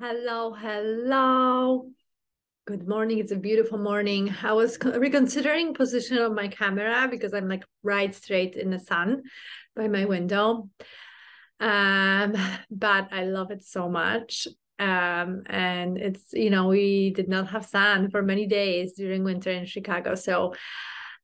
Hello, 0.00 0.52
hello. 0.52 1.90
Good 2.68 2.86
morning. 2.86 3.18
It's 3.18 3.32
a 3.32 3.36
beautiful 3.36 3.78
morning. 3.78 4.32
I 4.44 4.52
was 4.52 4.78
reconsidering 4.80 5.74
position 5.74 6.18
of 6.18 6.32
my 6.32 6.46
camera 6.46 7.08
because 7.10 7.34
I'm 7.34 7.48
like 7.48 7.64
right 7.82 8.14
straight 8.14 8.54
in 8.54 8.70
the 8.70 8.78
sun 8.78 9.24
by 9.74 9.88
my 9.88 10.04
window. 10.04 10.70
Um, 11.58 12.36
but 12.70 13.08
I 13.10 13.24
love 13.24 13.50
it 13.50 13.64
so 13.64 13.88
much. 13.88 14.46
Um, 14.78 15.42
and 15.46 15.98
it's 15.98 16.32
you 16.32 16.50
know 16.50 16.68
we 16.68 17.10
did 17.10 17.28
not 17.28 17.48
have 17.48 17.66
sun 17.66 18.08
for 18.12 18.22
many 18.22 18.46
days 18.46 18.92
during 18.92 19.24
winter 19.24 19.50
in 19.50 19.66
Chicago, 19.66 20.14
so 20.14 20.54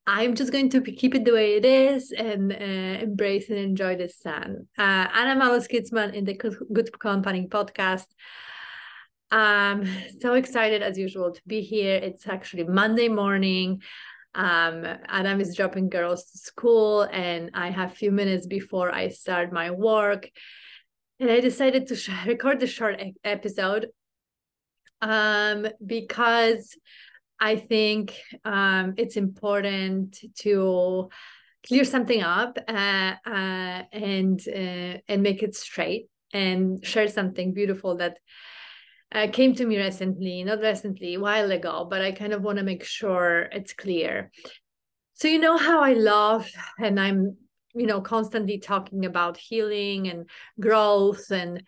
I'm 0.04 0.34
just 0.34 0.50
going 0.50 0.70
to 0.70 0.80
keep 0.80 1.14
it 1.14 1.24
the 1.24 1.32
way 1.32 1.54
it 1.54 1.64
is 1.64 2.10
and 2.10 2.50
uh, 2.50 3.04
embrace 3.04 3.50
and 3.50 3.58
enjoy 3.58 3.94
the 3.94 4.08
sun. 4.08 4.66
Uh, 4.76 5.06
Anna 5.14 5.36
Malus-Kitzman 5.36 6.12
in 6.12 6.24
the 6.24 6.34
Good 6.34 6.98
Company 6.98 7.46
podcast. 7.46 8.06
I'm 9.34 9.88
so 10.20 10.34
excited 10.34 10.80
as 10.80 10.96
usual 10.96 11.32
to 11.32 11.40
be 11.44 11.60
here. 11.60 11.96
It's 11.96 12.28
actually 12.28 12.62
Monday 12.64 13.08
morning. 13.08 13.82
Um, 14.32 14.84
Adam 15.08 15.40
is 15.40 15.56
dropping 15.56 15.88
girls 15.88 16.24
to 16.30 16.38
school, 16.38 17.02
and 17.02 17.50
I 17.52 17.70
have 17.70 17.90
a 17.90 17.94
few 17.96 18.12
minutes 18.12 18.46
before 18.46 18.94
I 18.94 19.08
start 19.08 19.52
my 19.52 19.72
work. 19.72 20.30
And 21.18 21.32
I 21.32 21.40
decided 21.40 21.88
to 21.88 21.96
sh- 21.96 22.10
record 22.26 22.60
the 22.60 22.68
short 22.68 23.00
e- 23.00 23.14
episode 23.24 23.88
um, 25.00 25.66
because 25.84 26.76
I 27.40 27.56
think 27.56 28.16
um, 28.44 28.94
it's 28.96 29.16
important 29.16 30.18
to 30.42 31.08
clear 31.66 31.84
something 31.84 32.22
up 32.22 32.56
uh, 32.68 33.14
uh, 33.26 33.82
and 33.90 34.40
uh, 34.46 34.98
and 35.08 35.22
make 35.24 35.42
it 35.42 35.56
straight 35.56 36.06
and 36.32 36.84
share 36.86 37.08
something 37.08 37.52
beautiful 37.52 37.96
that 37.96 38.18
uh, 39.14 39.28
came 39.32 39.54
to 39.54 39.64
me 39.64 39.78
recently, 39.78 40.42
not 40.44 40.60
recently, 40.60 41.14
a 41.14 41.20
while 41.20 41.50
ago, 41.52 41.86
but 41.88 42.02
I 42.02 42.12
kind 42.12 42.32
of 42.32 42.42
want 42.42 42.58
to 42.58 42.64
make 42.64 42.84
sure 42.84 43.48
it's 43.52 43.72
clear. 43.72 44.30
So 45.14 45.28
you 45.28 45.38
know 45.38 45.56
how 45.56 45.80
I 45.80 45.92
love, 45.92 46.50
and 46.78 46.98
I'm 46.98 47.36
you 47.74 47.86
know 47.86 48.00
constantly 48.00 48.58
talking 48.58 49.04
about 49.04 49.36
healing 49.36 50.08
and 50.08 50.28
growth 50.60 51.32
and 51.32 51.60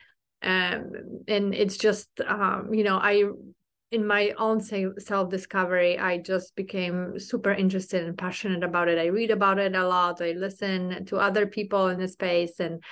um 0.42 0.92
and 1.26 1.52
it's 1.52 1.76
just 1.76 2.08
um 2.24 2.72
you 2.72 2.84
know 2.84 2.96
I 2.96 3.24
in 3.92 4.06
my 4.06 4.32
own 4.36 4.60
self 4.60 5.30
discovery, 5.30 5.98
I 5.98 6.18
just 6.18 6.56
became 6.56 7.18
super 7.18 7.52
interested 7.52 8.04
and 8.04 8.18
passionate 8.18 8.64
about 8.64 8.88
it. 8.88 8.98
I 8.98 9.06
read 9.06 9.30
about 9.30 9.58
it 9.58 9.76
a 9.76 9.86
lot. 9.86 10.20
I 10.20 10.32
listen 10.32 11.04
to 11.06 11.18
other 11.18 11.46
people 11.46 11.88
in 11.88 12.00
the 12.00 12.08
space, 12.08 12.58
and 12.58 12.82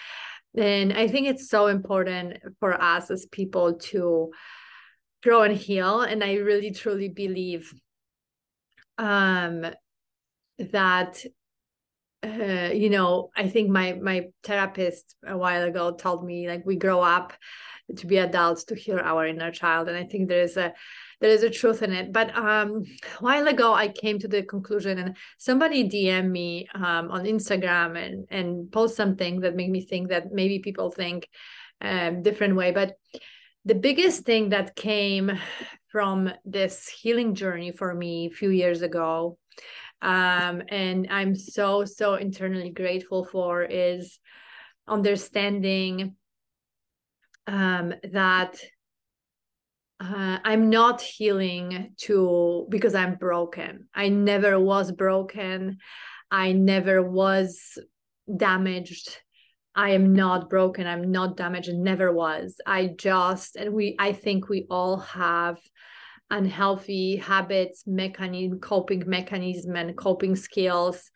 and 0.56 0.92
I 0.92 1.08
think 1.08 1.26
it's 1.26 1.48
so 1.48 1.66
important 1.66 2.38
for 2.60 2.80
us 2.80 3.10
as 3.10 3.26
people 3.26 3.74
to 3.74 4.32
grow 5.22 5.42
and 5.42 5.56
heal. 5.56 6.02
And 6.02 6.22
I 6.22 6.34
really 6.34 6.70
truly 6.70 7.08
believe 7.08 7.72
um, 8.98 9.66
that 10.58 11.24
uh, 12.24 12.70
you 12.72 12.88
know 12.88 13.30
i 13.36 13.48
think 13.48 13.68
my 13.68 13.92
my 13.94 14.26
therapist 14.42 15.14
a 15.26 15.36
while 15.36 15.62
ago 15.64 15.92
told 15.92 16.24
me 16.24 16.48
like 16.48 16.64
we 16.64 16.76
grow 16.76 17.02
up 17.02 17.34
to 17.96 18.06
be 18.06 18.16
adults 18.16 18.64
to 18.64 18.74
heal 18.74 18.98
our 18.98 19.26
inner 19.26 19.50
child 19.50 19.88
and 19.88 19.96
i 19.96 20.04
think 20.04 20.28
there 20.28 20.42
is 20.42 20.56
a 20.56 20.72
there 21.20 21.30
is 21.30 21.42
a 21.42 21.50
truth 21.50 21.82
in 21.82 21.92
it. 21.92 22.12
But 22.12 22.36
um 22.36 22.84
a 23.18 23.22
while 23.22 23.46
ago 23.48 23.74
i 23.74 23.88
came 23.88 24.18
to 24.18 24.28
the 24.28 24.42
conclusion 24.42 24.98
and 24.98 25.16
somebody 25.38 25.88
dm 25.88 26.30
me 26.30 26.68
um, 26.74 27.10
on 27.10 27.24
instagram 27.24 27.96
and 27.96 28.26
and 28.30 28.70
post 28.72 28.96
something 28.96 29.40
that 29.40 29.56
made 29.56 29.70
me 29.70 29.80
think 29.80 30.08
that 30.08 30.32
maybe 30.32 30.58
people 30.58 30.90
think 30.90 31.28
um 31.80 32.22
different 32.22 32.56
way. 32.56 32.70
But 32.72 32.96
the 33.64 33.74
biggest 33.74 34.24
thing 34.24 34.50
that 34.50 34.76
came 34.76 35.32
from 35.90 36.30
this 36.44 36.88
healing 36.88 37.34
journey 37.34 37.72
for 37.72 37.94
me 37.94 38.26
a 38.26 38.34
few 38.34 38.50
years 38.50 38.82
ago 38.82 39.38
um, 40.02 40.62
and 40.68 41.06
i'm 41.10 41.34
so 41.34 41.84
so 41.84 42.14
internally 42.14 42.70
grateful 42.70 43.24
for 43.24 43.62
is 43.62 44.18
understanding 44.86 46.14
um, 47.46 47.94
that 48.12 48.56
uh, 50.00 50.38
i'm 50.44 50.70
not 50.70 51.00
healing 51.00 51.94
to 51.96 52.66
because 52.68 52.94
i'm 52.94 53.14
broken. 53.16 53.88
I 53.94 54.08
never 54.08 54.58
was 54.58 54.92
broken. 54.92 55.78
I 56.30 56.52
never 56.52 57.02
was 57.02 57.78
damaged. 58.34 59.18
I 59.76 59.90
am 59.90 60.14
not 60.14 60.48
broken. 60.50 60.86
I'm 60.86 61.10
not 61.10 61.36
damaged. 61.36 61.68
And 61.68 61.82
never 61.82 62.12
was. 62.12 62.60
I 62.66 62.88
just 62.96 63.56
and 63.56 63.72
we 63.72 63.96
i 63.98 64.12
think 64.12 64.48
we 64.48 64.66
all 64.70 64.98
have 64.98 65.58
unhealthy 66.30 67.16
habits, 67.16 67.84
mechanism, 67.86 68.58
coping 68.58 69.04
mechanism, 69.06 69.76
and 69.76 69.96
coping 69.96 70.34
skills, 70.34 71.10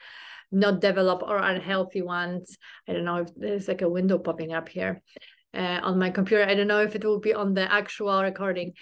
not 0.53 0.81
develop 0.81 1.23
or 1.23 1.39
unhealthy 1.39 2.03
ones. 2.03 2.57
I 2.87 2.93
don't 2.93 3.05
know 3.05 3.17
if 3.17 3.35
there's 3.35 3.69
like 3.69 3.83
a 3.83 3.89
window 3.89 4.19
popping 4.19 4.53
up 4.53 4.69
here 4.69 5.03
uh, 5.55 5.81
on 5.83 5.99
my 5.99 6.11
computer. 6.11 6.45
I 6.45 6.55
don't 6.55 6.67
know 6.67 6.83
if 6.83 6.95
it 6.95 7.05
will 7.05 7.21
be 7.21 7.35
on 7.35 7.55
the 7.55 7.71
actual 7.71 8.23
recording. 8.23 8.75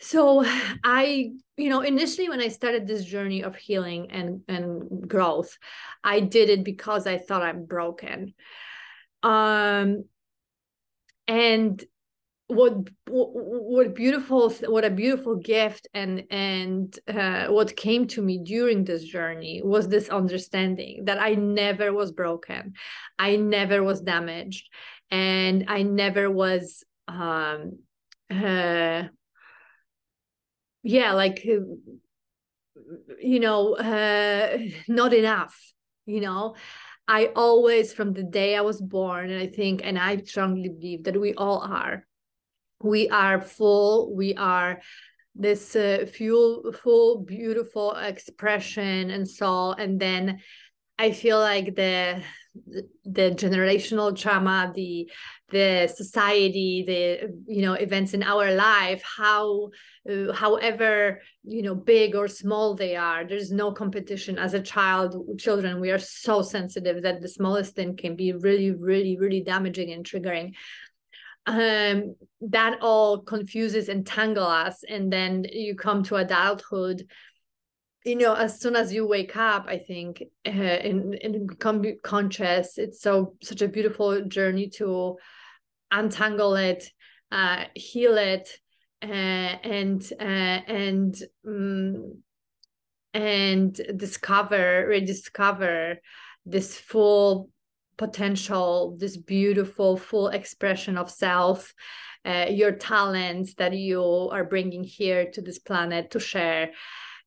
So 0.00 0.44
I, 0.84 1.32
you 1.56 1.70
know, 1.70 1.80
initially 1.80 2.28
when 2.28 2.40
I 2.40 2.48
started 2.48 2.86
this 2.86 3.04
journey 3.04 3.42
of 3.42 3.56
healing 3.56 4.10
and 4.10 4.42
and 4.48 5.08
growth, 5.08 5.56
I 6.02 6.20
did 6.20 6.50
it 6.50 6.64
because 6.64 7.06
I 7.06 7.18
thought 7.18 7.42
I'm 7.42 7.64
broken. 7.64 8.34
Um 9.22 10.04
and 11.26 11.82
what 12.54 12.74
what 13.08 13.94
beautiful 13.94 14.50
what 14.66 14.84
a 14.84 14.90
beautiful 14.90 15.36
gift 15.36 15.88
and 15.94 16.24
and 16.30 16.98
uh, 17.08 17.46
what 17.46 17.76
came 17.76 18.06
to 18.06 18.22
me 18.22 18.38
during 18.38 18.84
this 18.84 19.04
journey 19.04 19.60
was 19.64 19.88
this 19.88 20.08
understanding 20.08 21.04
that 21.04 21.20
i 21.20 21.34
never 21.34 21.92
was 21.92 22.12
broken. 22.12 22.74
I 23.18 23.36
never 23.36 23.82
was 23.82 24.00
damaged. 24.00 24.68
And 25.10 25.66
i 25.68 25.82
never 25.82 26.30
was 26.30 26.84
um 27.08 27.78
uh 28.30 29.02
yeah 30.82 31.12
like 31.12 31.44
you 31.44 33.40
know 33.40 33.76
uh 33.76 34.58
not 34.88 35.12
enough 35.12 35.54
you 36.06 36.20
know? 36.20 36.54
I 37.06 37.30
always, 37.36 37.92
from 37.92 38.12
the 38.14 38.22
day 38.22 38.56
I 38.56 38.62
was 38.62 38.80
born, 38.80 39.30
and 39.30 39.40
I 39.40 39.46
think, 39.46 39.82
and 39.84 39.98
I 39.98 40.16
strongly 40.22 40.70
believe 40.70 41.04
that 41.04 41.20
we 41.20 41.34
all 41.34 41.58
are, 41.60 42.06
we 42.84 43.08
are 43.08 43.40
full. 43.40 44.14
We 44.14 44.34
are 44.34 44.80
this 45.34 45.74
uh, 45.74 46.06
full 46.16 46.72
full 46.72 47.22
beautiful 47.22 47.92
expression 47.96 49.10
and 49.10 49.28
soul. 49.28 49.72
And 49.72 49.98
then 49.98 50.40
i 50.98 51.10
feel 51.10 51.38
like 51.40 51.74
the 51.74 52.22
the 53.04 53.30
generational 53.32 54.16
trauma 54.16 54.72
the 54.74 55.10
the 55.50 55.92
society 55.92 56.84
the 56.86 57.52
you 57.52 57.62
know 57.62 57.74
events 57.74 58.14
in 58.14 58.22
our 58.22 58.54
life 58.54 59.02
how 59.02 59.70
uh, 60.08 60.32
however 60.32 61.20
you 61.42 61.62
know 61.62 61.74
big 61.74 62.14
or 62.14 62.28
small 62.28 62.74
they 62.74 62.94
are 62.94 63.24
there's 63.24 63.50
no 63.50 63.72
competition. 63.72 64.38
As 64.38 64.54
a 64.54 64.60
child 64.60 65.16
children 65.38 65.80
we 65.80 65.90
are 65.90 65.98
so 65.98 66.42
sensitive 66.42 67.02
that 67.02 67.20
the 67.20 67.28
smallest 67.28 67.74
thing 67.74 67.96
can 67.96 68.14
be 68.14 68.32
really 68.32 68.70
really 68.70 69.16
really 69.18 69.42
damaging 69.42 69.92
and 69.92 70.04
triggering 70.04 70.54
um, 71.46 72.14
that 72.40 72.78
all 72.80 73.20
confuses 73.20 73.88
and 73.88 74.06
tangle 74.06 74.46
us 74.46 74.82
and 74.88 75.12
then 75.12 75.44
you 75.50 75.74
come 75.74 76.02
to 76.02 76.16
adulthood 76.16 77.06
you 78.04 78.16
know 78.16 78.34
as 78.34 78.60
soon 78.60 78.76
as 78.76 78.92
you 78.92 79.06
wake 79.06 79.36
up 79.36 79.66
i 79.68 79.78
think 79.78 80.22
uh, 80.46 80.50
and, 80.50 81.14
and 81.14 81.48
become 81.48 81.82
conscious 82.02 82.78
it's 82.78 83.00
so 83.00 83.34
such 83.42 83.62
a 83.62 83.68
beautiful 83.68 84.24
journey 84.26 84.68
to 84.68 85.16
untangle 85.90 86.54
it 86.54 86.90
uh, 87.32 87.64
heal 87.74 88.16
it 88.16 88.48
uh, 89.02 89.06
and 89.06 90.12
uh, 90.20 90.22
and 90.22 91.16
um, 91.46 92.22
and 93.12 93.80
discover 93.96 94.86
rediscover 94.88 95.96
this 96.46 96.76
full 96.78 97.48
potential, 97.96 98.96
this 98.98 99.16
beautiful, 99.16 99.96
full 99.96 100.28
expression 100.28 100.98
of 100.98 101.10
self, 101.10 101.74
uh, 102.24 102.46
your 102.48 102.72
talents 102.72 103.54
that 103.54 103.76
you 103.76 104.02
are 104.32 104.44
bringing 104.44 104.84
here 104.84 105.30
to 105.32 105.42
this 105.42 105.58
planet 105.58 106.10
to 106.12 106.20
share. 106.20 106.70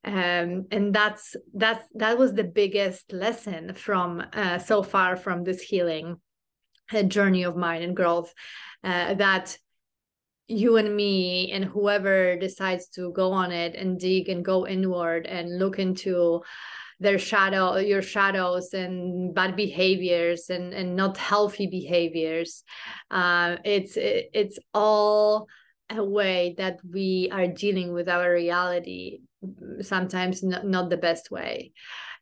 Um, 0.03 0.67
and 0.71 0.93
that's 0.93 1.35
that's 1.53 1.83
that 1.95 2.17
was 2.17 2.33
the 2.33 2.43
biggest 2.43 3.11
lesson 3.11 3.73
from 3.73 4.23
uh, 4.33 4.57
so 4.59 4.81
far 4.83 5.15
from 5.17 5.43
this 5.43 5.61
healing 5.61 6.17
uh, 6.93 7.03
journey 7.03 7.43
of 7.43 7.57
mine 7.57 7.81
and 7.81 7.95
growth 7.95 8.33
uh, 8.83 9.15
that 9.15 9.57
you 10.47 10.77
and 10.77 10.95
me 10.95 11.51
and 11.51 11.65
whoever 11.65 12.37
decides 12.37 12.87
to 12.87 13.11
go 13.11 13.33
on 13.33 13.51
it 13.51 13.75
and 13.75 13.99
dig 13.99 14.29
and 14.29 14.45
go 14.45 14.65
inward 14.65 15.25
and 15.25 15.59
look 15.59 15.77
into 15.77 16.41
their 16.99 17.19
shadow 17.19 17.77
your 17.77 18.01
shadows 18.01 18.73
and 18.73 19.33
bad 19.33 19.55
behaviors 19.55 20.49
and 20.49 20.73
and 20.73 20.95
not 20.95 21.17
healthy 21.17 21.67
behaviors. 21.67 22.63
Uh, 23.11 23.57
it's 23.63 23.97
it, 23.97 24.29
it's 24.33 24.59
all 24.73 25.47
a 25.89 26.03
way 26.03 26.55
that 26.57 26.79
we 26.91 27.29
are 27.31 27.47
dealing 27.47 27.93
with 27.93 28.09
our 28.09 28.33
reality 28.33 29.19
sometimes 29.81 30.43
not, 30.43 30.65
not 30.65 30.89
the 30.89 30.97
best 30.97 31.31
way 31.31 31.71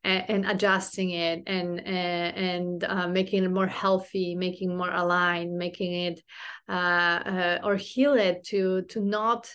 and, 0.04 0.24
and 0.30 0.45
adjusting 0.45 1.12
it 1.12 1.44
and 1.48 1.80
and 1.86 2.83
uh, 2.83 3.07
making 3.07 3.44
it 3.44 3.51
more 3.51 3.68
healthy 3.68 4.36
making 4.36 4.75
more 4.75 4.92
aligned 4.92 5.57
making 5.57 5.94
it 5.94 6.21
uh, 6.69 6.71
uh, 6.71 7.60
or 7.63 7.75
heal 7.75 8.13
it 8.13 8.44
to 8.44 8.83
to 8.83 9.01
not 9.01 9.50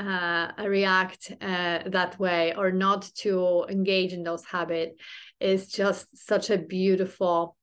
uh, 0.00 0.52
react 0.64 1.32
uh, 1.40 1.80
that 1.86 2.18
way 2.18 2.54
or 2.56 2.72
not 2.72 3.02
to 3.16 3.66
engage 3.68 4.12
in 4.12 4.22
those 4.22 4.44
habits 4.44 5.00
is 5.40 5.68
just 5.68 6.06
such 6.16 6.50
a 6.50 6.58
beautiful 6.58 7.56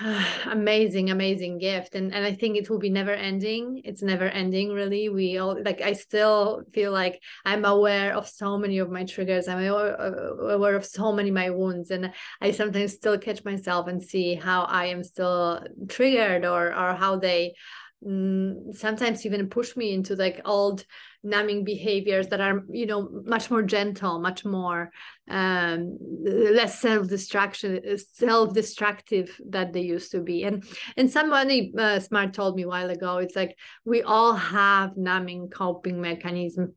amazing 0.46 1.10
amazing 1.10 1.58
gift. 1.58 1.94
And 1.94 2.14
and 2.14 2.24
i 2.24 2.32
think 2.32 2.56
it 2.56 2.70
will 2.70 2.78
be 2.78 2.90
never 2.90 3.12
ending. 3.12 3.82
It's 3.84 4.02
never 4.02 4.24
ending 4.24 4.70
really. 4.70 5.08
We 5.08 5.38
all 5.38 5.56
like 5.62 5.80
i 5.80 5.92
still 5.92 6.62
feel 6.72 6.92
like 6.92 7.20
i'm 7.44 7.64
aware 7.64 8.14
of 8.14 8.28
so 8.28 8.56
many 8.56 8.78
of 8.78 8.90
my 8.90 9.04
triggers. 9.04 9.48
I'm 9.48 9.64
aware 9.64 10.76
of 10.76 10.84
so 10.84 11.12
many 11.12 11.30
my 11.30 11.50
wounds. 11.50 11.90
And 11.90 12.12
i 12.40 12.50
sometimes 12.50 12.94
still 12.94 13.18
catch 13.18 13.44
myself 13.44 13.88
and 13.88 14.02
see 14.02 14.34
how 14.34 14.62
i 14.62 14.86
am 14.86 15.02
still 15.04 15.62
triggered 15.88 16.44
or 16.44 16.68
or 16.68 16.94
how 16.94 17.16
they 17.16 17.54
sometimes 18.02 19.26
even 19.26 19.48
push 19.48 19.76
me 19.76 19.92
into 19.92 20.16
like 20.16 20.40
old 20.46 20.84
numbing 21.22 21.64
behaviors 21.64 22.28
that 22.28 22.40
are 22.40 22.62
you 22.70 22.86
know 22.86 23.10
much 23.26 23.50
more 23.50 23.62
gentle 23.62 24.18
much 24.18 24.42
more 24.42 24.90
um, 25.28 25.98
less 26.24 26.80
self-destruction 26.80 27.98
self-destructive 27.98 29.38
that 29.50 29.74
they 29.74 29.82
used 29.82 30.12
to 30.12 30.20
be. 30.20 30.44
And 30.44 30.64
and 30.96 31.10
somebody 31.10 31.74
uh, 31.78 32.00
smart 32.00 32.32
told 32.32 32.56
me 32.56 32.62
a 32.62 32.68
while 32.68 32.88
ago 32.88 33.18
it's 33.18 33.36
like 33.36 33.54
we 33.84 34.02
all 34.02 34.32
have 34.32 34.96
numbing 34.96 35.50
coping 35.50 36.00
mechanism 36.00 36.74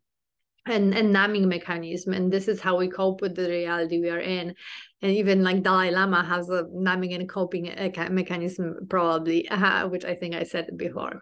and, 0.66 0.94
and 0.94 1.12
numbing 1.12 1.48
mechanism 1.48 2.14
and 2.14 2.32
this 2.32 2.48
is 2.48 2.60
how 2.62 2.78
we 2.78 2.90
cope 2.90 3.22
with 3.22 3.36
the 3.36 3.50
reality 3.50 4.00
we 4.00 4.10
are 4.10 4.20
in 4.20 4.56
and 5.04 5.12
even 5.12 5.44
like 5.44 5.62
dalai 5.62 5.92
lama 5.92 6.24
has 6.24 6.50
a 6.50 6.66
numbing 6.72 7.14
and 7.14 7.30
coping 7.30 7.72
mechanism 8.10 8.76
probably 8.90 9.48
uh, 9.50 9.88
which 9.88 10.06
i 10.06 10.16
think 10.16 10.34
i 10.34 10.44
said 10.44 10.68
before. 10.76 11.22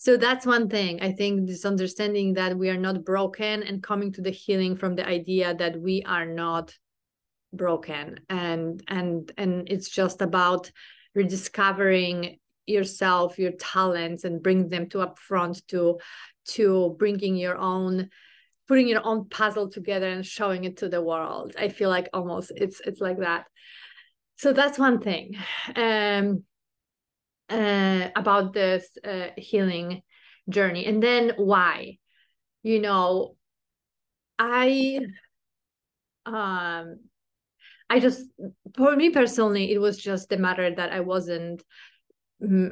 So 0.00 0.16
that's 0.16 0.46
one 0.46 0.68
thing. 0.68 1.02
I 1.02 1.10
think 1.10 1.48
this 1.48 1.64
understanding 1.64 2.34
that 2.34 2.56
we 2.56 2.70
are 2.70 2.76
not 2.76 3.04
broken 3.04 3.64
and 3.64 3.82
coming 3.82 4.12
to 4.12 4.22
the 4.22 4.30
healing 4.30 4.76
from 4.76 4.94
the 4.94 5.04
idea 5.04 5.56
that 5.56 5.80
we 5.80 6.04
are 6.04 6.24
not 6.24 6.72
broken. 7.52 8.20
And 8.28 8.80
and 8.86 9.32
and 9.36 9.68
it's 9.68 9.88
just 9.88 10.22
about 10.22 10.70
rediscovering 11.16 12.38
yourself 12.64 13.40
your 13.40 13.50
talents 13.58 14.22
and 14.22 14.40
bring 14.40 14.68
them 14.68 14.88
to 14.90 15.00
up 15.00 15.18
front 15.18 15.66
to 15.68 15.98
to 16.50 16.94
bringing 16.96 17.34
your 17.34 17.56
own 17.56 18.08
putting 18.68 18.88
your 18.88 19.04
own 19.04 19.28
puzzle 19.28 19.70
together 19.70 20.08
and 20.08 20.24
showing 20.24 20.64
it 20.64 20.78
to 20.78 20.88
the 20.88 21.02
world. 21.02 21.54
I 21.58 21.68
feel 21.68 21.88
like 21.88 22.08
almost 22.12 22.52
it's 22.54 22.80
it's 22.84 23.00
like 23.00 23.18
that. 23.18 23.46
So 24.36 24.52
that's 24.52 24.78
one 24.78 25.00
thing 25.00 25.36
um 25.74 26.44
uh, 27.50 28.10
about 28.14 28.52
this 28.52 28.86
uh, 29.02 29.28
healing 29.38 30.02
journey. 30.50 30.84
And 30.84 31.02
then 31.02 31.32
why? 31.36 31.96
You 32.62 32.80
know 32.80 33.36
i 34.38 35.00
um 36.26 37.00
i 37.90 37.98
just 37.98 38.22
for 38.76 38.94
me 38.94 39.10
personally 39.10 39.72
it 39.72 39.78
was 39.78 39.98
just 39.98 40.28
the 40.28 40.36
matter 40.36 40.74
that 40.74 40.92
i 40.92 41.00
wasn't 41.00 41.62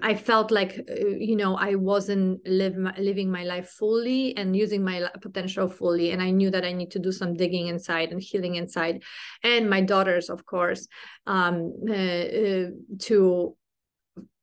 I 0.02 0.14
felt 0.14 0.52
like 0.52 0.78
uh, 0.88 1.06
you 1.18 1.34
know 1.34 1.56
I 1.56 1.74
wasn't 1.74 2.46
live, 2.46 2.76
living 2.98 3.30
my 3.30 3.42
life 3.42 3.68
fully 3.68 4.36
and 4.36 4.54
using 4.54 4.84
my 4.84 5.08
potential 5.20 5.68
fully, 5.68 6.12
and 6.12 6.22
I 6.22 6.30
knew 6.30 6.50
that 6.50 6.64
I 6.64 6.72
need 6.72 6.92
to 6.92 7.00
do 7.00 7.10
some 7.10 7.34
digging 7.34 7.66
inside 7.66 8.12
and 8.12 8.22
healing 8.22 8.54
inside, 8.54 9.02
and 9.42 9.68
my 9.68 9.80
daughters, 9.80 10.30
of 10.30 10.46
course, 10.46 10.86
um, 11.26 11.72
uh, 11.88 11.92
uh, 11.92 12.66
to 13.00 13.56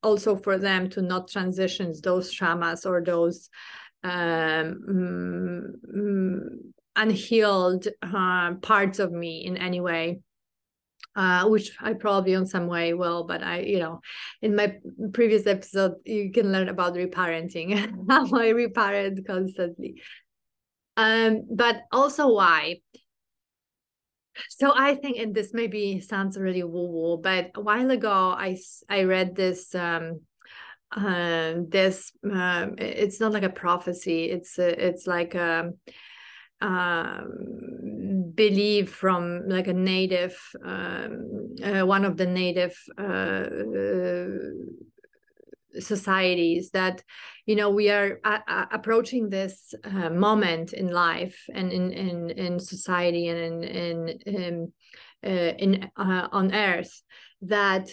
also 0.02 0.36
for 0.36 0.58
them 0.58 0.90
to 0.90 1.02
not 1.02 1.30
transition 1.30 1.94
those 2.04 2.34
traumas 2.36 2.86
or 2.86 3.02
those 3.02 3.50
um, 4.04 5.72
mm, 5.96 6.48
unhealed 6.98 7.88
uh, 8.02 8.54
parts 8.56 9.00
of 9.00 9.14
me 9.14 9.46
in 9.46 9.56
any 9.56 9.80
way 9.80 10.20
uh, 11.16 11.48
which 11.48 11.72
I 11.80 11.94
probably 11.94 12.34
in 12.34 12.46
some 12.46 12.68
way 12.68 12.94
will, 12.94 13.24
but 13.24 13.44
I, 13.44 13.60
you 13.60 13.80
know, 13.80 14.02
in 14.42 14.56
my 14.56 14.78
previous 15.14 15.46
episode, 15.46 15.96
you 16.06 16.32
can 16.32 16.52
learn 16.52 16.70
about 16.70 16.96
reparenting, 16.96 17.76
how 18.10 18.28
I 18.36 18.50
reparent 18.50 19.26
constantly. 19.28 20.02
Um, 20.98 21.48
but 21.50 21.84
also 21.92 22.34
why. 22.34 22.82
So 24.50 24.74
I 24.76 24.96
think, 24.96 25.18
and 25.18 25.36
this 25.36 25.54
maybe 25.54 26.00
sounds 26.02 26.38
really 26.38 26.64
woo 26.64 26.88
woo, 26.88 27.18
but 27.18 27.52
a 27.56 27.62
while 27.62 27.92
ago 27.92 28.12
I 28.12 28.58
I 28.90 29.04
read 29.04 29.36
this 29.36 29.76
um, 29.76 30.22
uh, 30.96 31.56
this 31.68 32.12
um, 32.24 32.76
it's 32.78 33.20
not 33.20 33.32
like 33.32 33.44
a 33.44 33.50
prophecy. 33.50 34.26
It's 34.26 34.58
a, 34.58 34.88
it's 34.88 35.08
like 35.08 35.36
a 35.36 35.72
um, 36.64 38.32
belief 38.34 38.90
from 38.90 39.48
like 39.48 39.68
a 39.68 39.74
native, 39.74 40.40
um, 40.66 41.56
uh, 41.64 41.86
one 41.86 42.06
of 42.06 42.18
the 42.18 42.26
native 42.26 42.76
uh, 42.98 43.02
uh, 43.04 44.38
societies 45.80 46.72
that 46.72 47.04
you 47.46 47.56
know 47.56 47.70
we 47.70 47.90
are 47.90 48.20
approaching 48.72 49.30
this 49.30 49.74
uh, 49.84 50.10
moment 50.10 50.72
in 50.74 50.88
life 50.90 51.48
and 51.54 51.72
in 51.72 51.92
in 51.92 52.30
in 52.30 52.60
society 52.60 53.28
and 53.28 53.64
in 53.64 53.64
in 53.64 54.10
in, 54.26 54.74
uh, 55.26 55.54
in 55.58 55.90
uh, 55.98 56.28
on 56.32 56.54
earth 56.54 57.02
that 57.42 57.90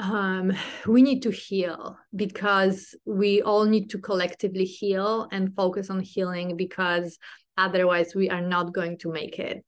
um, 0.00 0.52
we 0.86 1.02
need 1.02 1.22
to 1.22 1.30
heal 1.30 1.98
because 2.16 2.94
we 3.04 3.42
all 3.42 3.64
need 3.64 3.90
to 3.90 3.98
collectively 3.98 4.64
heal 4.64 5.28
and 5.30 5.54
focus 5.54 5.90
on 5.90 6.00
healing 6.00 6.56
because 6.56 7.18
otherwise 7.58 8.14
we 8.14 8.30
are 8.30 8.40
not 8.40 8.72
going 8.72 8.98
to 8.98 9.12
make 9.12 9.38
it. 9.38 9.64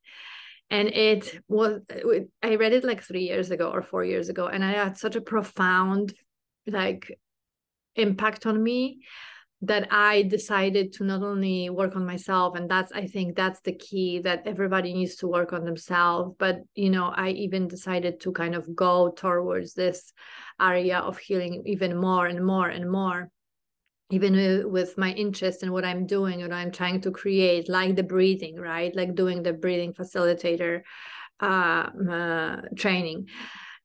And 0.71 0.89
it 0.89 1.39
was 1.49 1.81
i 2.43 2.55
read 2.55 2.73
it 2.73 2.83
like 2.83 3.03
three 3.03 3.25
years 3.25 3.51
ago 3.51 3.71
or 3.71 3.83
four 3.83 4.07
years 4.07 4.31
ago 4.31 4.47
and 4.47 4.65
i 4.65 4.73
had 4.73 4.97
such 4.97 5.17
a 5.17 5.21
profound 5.21 6.15
like 6.67 7.15
impact 7.95 8.47
on 8.47 8.63
me 8.63 9.01
that 9.65 9.87
I 9.93 10.23
decided 10.23 10.93
to 10.95 11.05
not 11.05 11.23
only 11.23 11.71
work 11.71 11.95
on 11.95 12.05
myself, 12.05 12.57
and 12.57 12.69
that's, 12.69 12.91
I 12.93 13.07
think 13.07 13.37
that's 13.37 13.61
the 13.61 13.73
key 13.73 14.19
that 14.21 14.43
everybody 14.45 14.93
needs 14.93 15.17
to 15.17 15.29
work 15.29 15.53
on 15.53 15.65
themselves. 15.65 16.35
But, 16.37 16.63
you 16.75 16.91
know, 16.91 17.13
I 17.15 17.31
even 17.31 17.69
decided 17.69 18.21
to 18.21 18.33
kind 18.33 18.57
of 18.57 18.75
go 18.75 19.11
towards 19.11 19.75
this 19.75 20.13
area 20.61 20.99
of 20.99 21.17
healing 21.17 21.63
even 21.67 21.97
more 21.97 22.27
and 22.27 22.45
more 22.45 22.69
and 22.69 22.91
more. 22.91 23.31
Even 24.11 24.71
with 24.71 24.99
my 24.99 25.13
interest 25.13 25.63
in 25.63 25.73
what 25.73 25.87
I'm 25.87 26.07
doing 26.07 26.43
and 26.43 26.53
I'm 26.53 26.71
trying 26.71 27.01
to 27.03 27.11
create, 27.11 27.69
like 27.69 27.97
the 27.97 28.03
breathing, 28.03 28.57
right? 28.57 28.95
Like 28.95 29.15
doing 29.15 29.43
the 29.43 29.55
breathing 29.55 29.95
facilitator 29.95 30.83
uh, 31.41 31.89
uh, 32.11 32.61
training. 32.77 33.29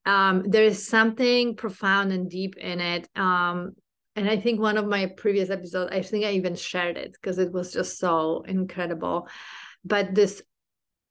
Um, 0.05 0.43
there 0.45 0.65
is 0.65 0.87
something 0.87 1.55
profound 1.55 2.11
and 2.11 2.29
deep 2.29 2.57
in 2.57 2.81
it 2.81 3.07
um, 3.15 3.73
and 4.17 4.27
I 4.27 4.37
think 4.37 4.59
one 4.59 4.77
of 4.77 4.87
my 4.87 5.05
previous 5.05 5.51
episodes, 5.51 5.91
I 5.93 6.01
think 6.01 6.25
I 6.25 6.31
even 6.31 6.55
shared 6.55 6.97
it 6.97 7.13
because 7.13 7.37
it 7.37 7.51
was 7.51 7.71
just 7.71 7.99
so 7.99 8.43
incredible. 8.47 9.27
But 9.85 10.15
this, 10.15 10.41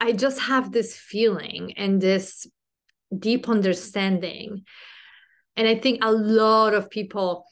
I 0.00 0.10
just 0.10 0.40
have 0.40 0.72
this 0.72 0.96
feeling 0.96 1.74
and 1.76 2.00
this 2.00 2.48
deep 3.16 3.48
understanding. 3.48 4.64
And 5.56 5.68
I 5.68 5.76
think 5.76 6.00
a 6.02 6.10
lot 6.10 6.74
of 6.74 6.90
people 6.90 7.46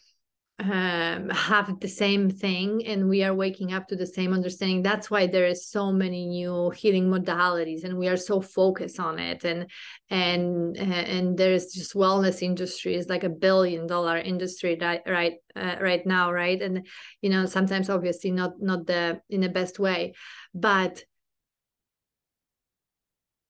um, 0.61 1.31
have 1.31 1.81
the 1.81 1.89
same 1.89 2.31
thing 2.31 2.87
and 2.87 3.09
we 3.09 3.25
are 3.25 3.35
waking 3.35 3.73
up 3.73 3.89
to 3.89 3.97
the 3.97 4.07
same 4.07 4.33
understanding. 4.33 4.83
That's 4.83 5.11
why 5.11 5.27
there 5.27 5.47
is 5.47 5.67
so 5.67 5.91
many 5.91 6.27
new 6.27 6.71
healing 6.71 7.09
modalities 7.09 7.83
and 7.83 7.99
we 7.99 8.07
are 8.07 8.17
so 8.17 8.41
focused 8.41 9.01
on 9.01 9.19
it. 9.19 9.45
And 9.45 9.69
and 10.11 10.77
and 10.77 11.37
there's 11.37 11.73
just 11.73 11.95
wellness 11.95 12.41
industry 12.41 12.95
is 12.95 13.09
like 13.09 13.25
a 13.25 13.29
billion 13.29 13.89
dollar 13.89 14.17
industry 14.17 14.79
right 14.81 15.03
right 15.09 15.35
uh, 15.57 15.77
right 15.81 16.07
now 16.07 16.31
right? 16.31 16.63
And 16.63 16.87
you 17.21 17.31
know 17.31 17.47
sometimes 17.47 17.91
obviously 17.91 18.31
not 18.31 18.53
not 18.61 18.87
the 18.87 19.21
in 19.29 19.41
the 19.41 19.49
best 19.49 19.81
way. 19.81 20.15
But 20.55 21.03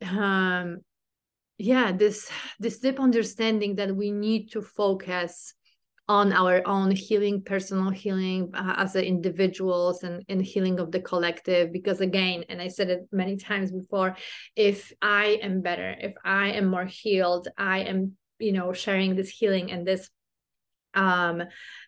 um 0.00 0.78
yeah 1.58 1.92
this 1.92 2.30
this 2.58 2.78
deep 2.78 2.98
understanding 2.98 3.76
that 3.76 3.94
we 3.94 4.10
need 4.10 4.50
to 4.52 4.62
focus 4.62 5.54
on 6.08 6.32
our 6.32 6.60
own 6.66 6.90
healing 6.90 7.42
personal 7.42 7.88
healing 7.88 8.50
uh, 8.54 8.74
as 8.76 8.94
individuals 8.94 10.02
and, 10.02 10.22
and 10.28 10.42
healing 10.42 10.78
of 10.78 10.92
the 10.92 11.00
collective 11.00 11.72
because 11.72 12.00
again 12.00 12.44
and 12.50 12.60
i 12.60 12.68
said 12.68 12.90
it 12.90 13.08
many 13.10 13.36
times 13.36 13.72
before 13.72 14.14
if 14.54 14.92
i 15.00 15.38
am 15.42 15.62
better 15.62 15.96
if 15.98 16.12
i 16.22 16.48
am 16.48 16.66
more 16.66 16.84
healed 16.84 17.48
i 17.56 17.80
am 17.80 18.12
you 18.38 18.52
know 18.52 18.72
sharing 18.72 19.16
this 19.16 19.30
healing 19.30 19.72
and 19.72 19.86
this 19.86 20.10
um 20.94 21.42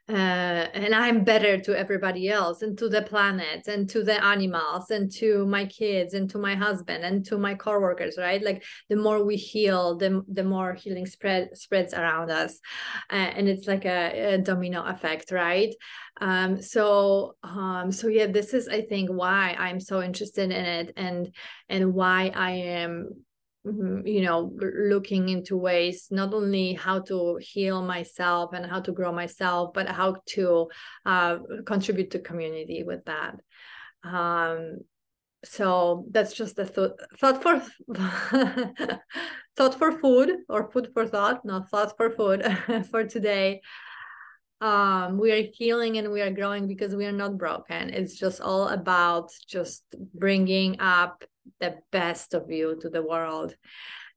uh, 0.08 0.12
and 0.12 0.94
i'm 0.94 1.25
better 1.25 1.58
to 1.58 1.76
everybody 1.76 2.28
else 2.28 2.62
and 2.62 2.78
to 2.78 2.88
the 2.88 3.02
planet 3.02 3.66
and 3.66 3.88
to 3.88 4.04
the 4.04 4.25
animals 4.25 4.90
and 4.90 5.10
to 5.10 5.44
my 5.46 5.64
kids 5.66 6.14
and 6.14 6.30
to 6.30 6.38
my 6.38 6.54
husband 6.54 7.04
and 7.04 7.25
to 7.25 7.38
my 7.38 7.54
coworkers 7.54 8.16
right? 8.18 8.42
Like 8.42 8.64
the 8.88 8.96
more 8.96 9.25
we 9.25 9.36
heal 9.36 9.96
the, 9.96 10.22
the 10.28 10.44
more 10.44 10.75
healing 10.75 11.06
spread 11.06 11.56
spreads 11.56 11.94
around 11.94 12.30
us 12.30 12.60
uh, 13.10 13.14
and 13.36 13.48
it's 13.48 13.66
like 13.66 13.84
a, 13.84 14.34
a, 14.34 14.38
domino 14.38 14.84
effect 14.84 15.32
right? 15.32 15.75
Um 16.20 16.62
so 16.62 17.36
um 17.42 17.92
so 17.92 18.08
yeah 18.08 18.26
this 18.26 18.54
is 18.54 18.68
i 18.68 18.80
think 18.80 19.10
why 19.10 19.54
i'm 19.58 19.80
so 19.80 20.02
interested 20.02 20.44
in 20.44 20.64
it 20.64 20.92
and 20.96 21.34
and 21.68 21.92
why 21.92 22.32
i 22.34 22.52
am 22.52 23.10
you 24.04 24.23
know 24.23 24.52
looking 24.61 25.28
into 25.28 25.56
ways 25.56 26.06
not 26.11 26.32
only 26.32 26.75
how 26.75 27.00
to 27.00 27.38
heal 27.40 27.82
myself 27.82 28.52
and 28.52 28.64
how 28.64 28.80
to 28.80 28.92
grow 28.92 29.12
myself 29.12 29.73
but 29.75 29.88
how 29.88 30.16
to 30.26 30.68
uh, 31.04 31.38
contribute 31.64 32.11
to 32.12 32.18
community 32.18 32.85
with 32.85 33.04
that. 33.06 33.35
Um, 34.04 34.78
so 35.44 36.06
that's 36.11 36.32
just 36.32 36.58
a 36.58 36.64
thought 36.64 36.99
thought 37.18 37.42
for 37.42 37.62
thought 39.56 39.75
for 39.78 39.92
food 39.92 40.30
or 40.49 40.70
food 40.70 40.90
for 40.92 41.06
thought 41.06 41.44
not 41.44 41.68
thought 41.70 41.96
for 41.96 42.11
food 42.11 42.42
for 42.90 43.04
today. 43.04 43.61
Um 44.61 45.18
we 45.18 45.32
are 45.32 45.44
healing 45.52 45.99
and 45.99 46.11
we 46.11 46.23
are 46.23 46.30
growing 46.30 46.66
because 46.66 46.96
we 46.96 47.06
are 47.06 47.12
not 47.12 47.37
broken. 47.38 47.90
It's 47.90 48.14
just 48.14 48.40
all 48.40 48.68
about 48.68 49.30
just 49.46 49.85
bringing 50.14 50.80
up 50.80 51.23
the 51.60 51.76
best 51.92 52.34
of 52.34 52.50
you 52.50 52.78
to 52.80 52.88
the 52.88 53.02
world. 53.02 53.54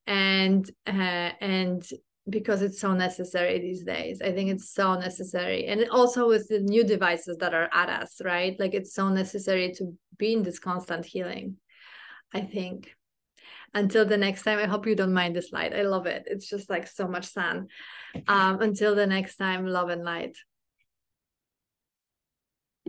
And 0.07 0.69
uh, 0.87 1.31
and 1.41 1.87
because 2.29 2.61
it's 2.61 2.79
so 2.79 2.93
necessary 2.93 3.59
these 3.59 3.83
days 3.83 4.21
i 4.21 4.31
think 4.31 4.49
it's 4.49 4.69
so 4.71 4.93
necessary. 4.95 5.65
And 5.65 5.89
also 5.89 6.27
with 6.27 6.47
the 6.47 6.59
new 6.59 6.83
devices 6.83 7.37
that 7.37 7.53
are 7.53 7.69
at 7.73 7.89
us 7.89 8.21
right? 8.23 8.55
Like 8.59 8.73
it's 8.73 8.93
so 8.93 9.09
necessary 9.09 9.71
to 9.77 9.97
be 10.17 10.33
in 10.33 10.43
this 10.43 10.59
constant 10.59 11.05
healing 11.05 11.55
i 12.33 12.41
think. 12.41 12.95
Until 13.73 14.05
the 14.05 14.17
next 14.17 14.43
time 14.43 14.59
i 14.59 14.65
hope 14.65 14.87
you 14.87 14.95
don't 14.95 15.13
mind 15.13 15.35
this 15.35 15.51
light. 15.51 15.73
I 15.73 15.83
love 15.83 16.05
it. 16.05 16.23
It's 16.27 16.47
just 16.49 16.69
like 16.69 16.87
so 16.87 17.07
much 17.07 17.25
sun. 17.25 17.67
Um 18.27 18.61
until 18.61 18.95
the 18.95 19.07
next 19.07 19.37
time 19.37 19.65
love 19.65 19.89
and 19.89 20.03
light 20.03 20.37